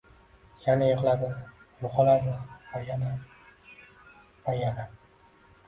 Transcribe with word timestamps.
yana 0.67 0.87
yig‘iladi, 0.87 1.29
yo‘qoladi... 1.83 2.33
va 2.71 2.81
yana, 2.89 3.13
va 4.49 4.59
yana. 4.65 4.91